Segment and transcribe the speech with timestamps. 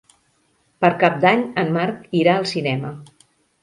[0.85, 2.95] Per Cap d'Any en Marc irà al cinema.